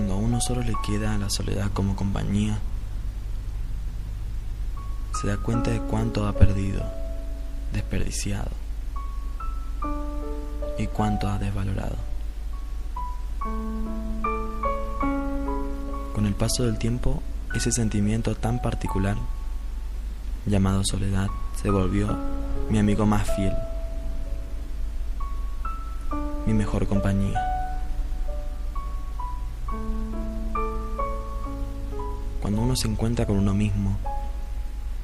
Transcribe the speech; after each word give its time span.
Cuando 0.00 0.14
a 0.14 0.16
uno 0.16 0.40
solo 0.40 0.62
le 0.62 0.72
queda 0.82 1.18
la 1.18 1.28
soledad 1.28 1.70
como 1.74 1.94
compañía, 1.94 2.58
se 5.20 5.26
da 5.26 5.36
cuenta 5.36 5.70
de 5.70 5.78
cuánto 5.78 6.26
ha 6.26 6.32
perdido, 6.32 6.82
desperdiciado 7.70 8.48
y 10.78 10.86
cuánto 10.86 11.28
ha 11.28 11.38
desvalorado. 11.38 11.96
Con 16.14 16.24
el 16.24 16.32
paso 16.32 16.62
del 16.62 16.78
tiempo, 16.78 17.22
ese 17.52 17.70
sentimiento 17.70 18.34
tan 18.34 18.62
particular, 18.62 19.18
llamado 20.46 20.80
soledad, 20.82 21.28
se 21.60 21.68
volvió 21.68 22.16
mi 22.70 22.78
amigo 22.78 23.04
más 23.04 23.30
fiel, 23.36 23.52
mi 26.46 26.54
mejor 26.54 26.86
compañía. 26.86 27.49
Uno 32.70 32.76
se 32.76 32.86
encuentra 32.86 33.26
con 33.26 33.36
uno 33.36 33.52
mismo, 33.52 33.98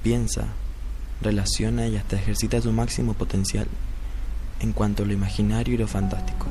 piensa, 0.05 0.45
relaciona 1.21 1.89
y 1.89 1.97
hasta 1.97 2.15
ejercita 2.15 2.61
su 2.61 2.71
máximo 2.71 3.15
potencial 3.15 3.67
en 4.61 4.73
cuanto 4.73 5.03
a 5.03 5.07
lo 5.07 5.13
imaginario 5.13 5.75
y 5.75 5.77
lo 5.77 5.89
fantástico. 5.89 6.47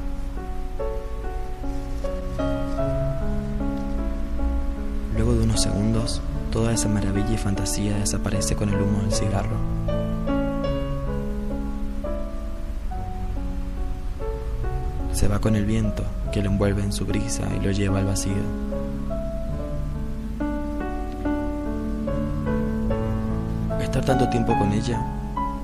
Luego 5.14 5.36
de 5.36 5.44
unos 5.46 5.62
segundos, 5.62 6.22
toda 6.52 6.74
esa 6.74 6.90
maravilla 6.90 7.32
y 7.32 7.38
fantasía 7.38 7.98
desaparece 7.98 8.58
con 8.58 8.68
el 8.68 8.82
humo 8.82 9.02
del 9.04 9.14
cigarro. 9.14 9.58
Se 15.14 15.30
va 15.30 15.40
con 15.40 15.56
el 15.56 15.66
viento 15.66 16.04
que 16.34 16.44
lo 16.44 16.50
envuelve 16.50 16.84
en 16.84 16.92
su 16.92 17.06
brisa 17.06 17.44
y 17.56 17.64
lo 17.64 17.72
lleva 17.72 18.00
al 18.00 18.06
vacío. 18.06 18.75
Estar 23.96 24.18
tanto 24.18 24.30
tiempo 24.30 24.58
con 24.58 24.74
ella 24.74 25.02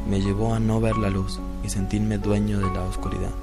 me 0.10 0.22
llevó 0.22 0.54
a 0.54 0.60
no 0.62 0.80
ver 0.80 0.96
la 0.96 1.10
luz 1.10 1.38
y 1.66 1.70
sentirme 1.70 2.18
dueño 2.18 2.60
de 2.60 2.74
la 2.74 2.82
oscuridad, 2.84 3.34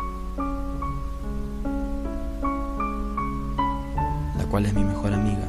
la 4.38 4.46
cual 4.50 4.64
es 4.64 4.72
mi 4.72 4.84
mejor 4.84 5.12
amiga. 5.12 5.46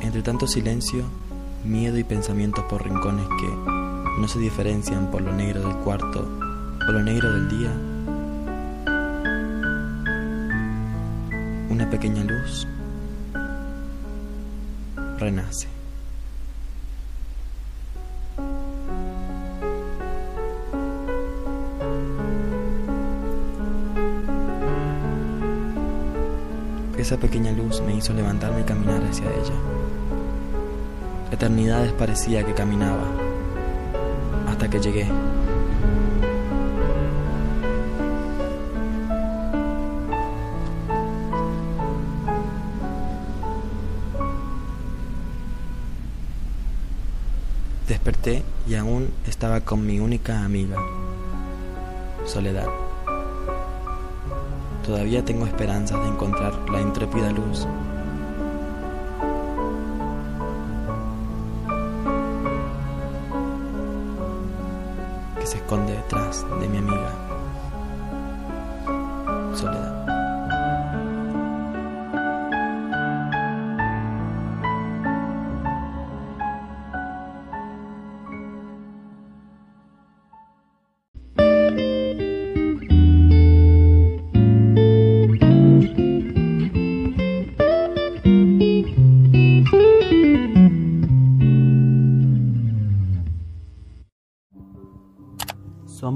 Entre 0.00 0.22
tanto 0.22 0.46
silencio, 0.46 1.02
miedo 1.64 1.98
y 1.98 2.04
pensamientos 2.04 2.64
por 2.66 2.84
rincones 2.84 3.26
que 3.26 3.48
no 4.20 4.28
se 4.28 4.38
diferencian 4.38 5.10
por 5.10 5.22
lo 5.22 5.32
negro 5.32 5.60
del 5.62 5.76
cuarto 5.78 6.28
o 6.88 6.92
lo 6.92 7.02
negro 7.02 7.32
del 7.32 7.48
día, 7.48 7.72
una 11.68 11.90
pequeña 11.90 12.22
luz 12.22 12.68
renace. 15.20 15.68
Esa 26.98 27.16
pequeña 27.16 27.52
luz 27.52 27.80
me 27.82 27.94
hizo 27.94 28.12
levantarme 28.12 28.60
y 28.60 28.64
caminar 28.64 29.02
hacia 29.04 29.26
ella. 29.26 29.54
Eternidades 31.30 31.92
parecía 31.92 32.44
que 32.44 32.54
caminaba, 32.54 33.06
hasta 34.48 34.68
que 34.68 34.80
llegué. 34.80 35.06
Desperté 47.90 48.44
y 48.68 48.76
aún 48.76 49.10
estaba 49.26 49.62
con 49.62 49.84
mi 49.84 49.98
única 49.98 50.44
amiga, 50.44 50.76
Soledad. 52.24 52.68
Todavía 54.86 55.24
tengo 55.24 55.44
esperanzas 55.44 56.00
de 56.00 56.06
encontrar 56.06 56.54
la 56.70 56.80
intrépida 56.80 57.32
luz. 57.32 57.66
que 65.40 65.46
se 65.46 65.56
esconde 65.56 65.92
detrás 65.94 66.46
de 66.60 66.68
mi 66.68 66.78
amiga, 66.78 67.10
Soledad. 69.56 69.89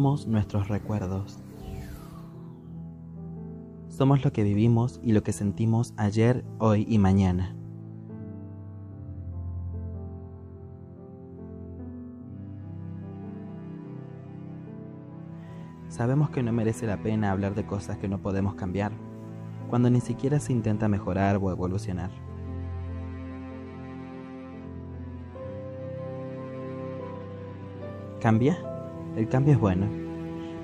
Nuestros 0.05 0.69
recuerdos. 0.69 1.39
Somos 3.89 4.23
lo 4.23 4.35
que 4.35 4.43
vivimos 4.43 5.01
y 5.03 5.13
lo 5.13 5.23
que 5.23 5.33
sentimos 5.33 5.95
ayer, 5.97 6.45
hoy 6.59 6.85
y 6.87 6.99
mañana. 6.99 7.57
Sabemos 15.89 16.29
que 16.29 16.43
no 16.43 16.53
merece 16.53 16.87
la 16.87 17.03
pena 17.03 17.33
hablar 17.33 17.55
de 17.55 17.65
cosas 17.65 17.97
que 17.97 18.07
no 18.07 18.21
podemos 18.21 18.57
cambiar, 18.57 18.93
cuando 19.71 19.89
ni 19.89 20.03
siquiera 20.03 20.39
se 20.39 20.53
intenta 20.53 20.87
mejorar 20.87 21.39
o 21.41 21.51
evolucionar. 21.51 22.11
¿Cambia? 28.21 28.74
El 29.17 29.29
cambio 29.29 29.55
es 29.55 29.61
bueno, 29.61 29.87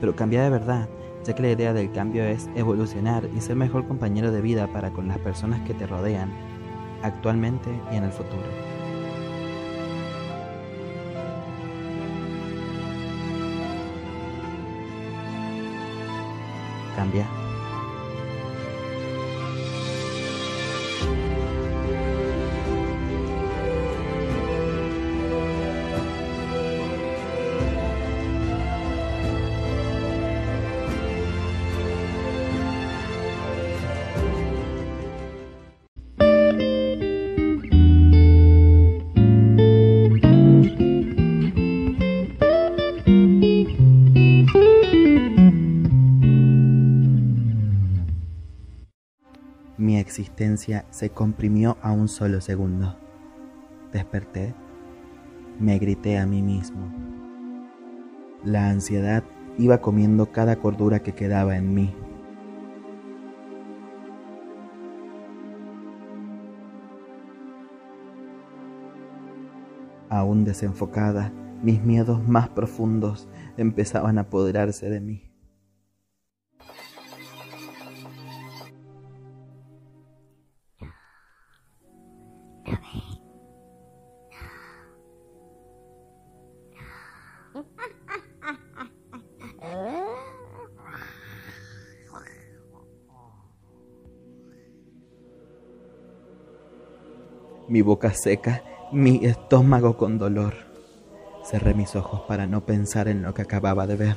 pero 0.00 0.16
cambia 0.16 0.42
de 0.42 0.50
verdad, 0.50 0.88
ya 1.24 1.34
que 1.34 1.42
la 1.42 1.50
idea 1.50 1.72
del 1.72 1.92
cambio 1.92 2.24
es 2.24 2.48
evolucionar 2.56 3.28
y 3.36 3.40
ser 3.40 3.54
mejor 3.54 3.86
compañero 3.86 4.32
de 4.32 4.40
vida 4.40 4.66
para 4.72 4.90
con 4.90 5.06
las 5.06 5.18
personas 5.18 5.60
que 5.62 5.74
te 5.74 5.86
rodean, 5.86 6.32
actualmente 7.02 7.70
y 7.92 7.96
en 7.96 8.04
el 8.04 8.10
futuro. 8.10 8.42
Cambia. 16.96 17.39
Mi 49.80 49.96
existencia 49.96 50.84
se 50.90 51.08
comprimió 51.08 51.78
a 51.80 51.90
un 51.90 52.06
solo 52.06 52.42
segundo. 52.42 52.98
Desperté, 53.90 54.52
me 55.58 55.78
grité 55.78 56.18
a 56.18 56.26
mí 56.26 56.42
mismo. 56.42 56.92
La 58.44 58.68
ansiedad 58.68 59.24
iba 59.56 59.78
comiendo 59.78 60.32
cada 60.32 60.56
cordura 60.56 61.02
que 61.02 61.14
quedaba 61.14 61.56
en 61.56 61.72
mí. 61.72 61.94
Aún 70.10 70.44
desenfocada, 70.44 71.32
mis 71.62 71.82
miedos 71.82 72.22
más 72.28 72.50
profundos 72.50 73.30
empezaban 73.56 74.18
a 74.18 74.22
apoderarse 74.22 74.90
de 74.90 75.00
mí. 75.00 75.29
Mi 97.70 97.82
boca 97.82 98.12
seca, 98.12 98.64
mi 98.90 99.24
estómago 99.24 99.96
con 99.96 100.18
dolor. 100.18 100.54
Cerré 101.44 101.72
mis 101.72 101.94
ojos 101.94 102.22
para 102.22 102.48
no 102.48 102.66
pensar 102.66 103.06
en 103.06 103.22
lo 103.22 103.32
que 103.32 103.42
acababa 103.42 103.86
de 103.86 103.94
ver. 103.94 104.16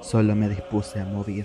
Solo 0.00 0.34
me 0.34 0.48
dispuse 0.48 0.98
a 0.98 1.04
morir. 1.04 1.44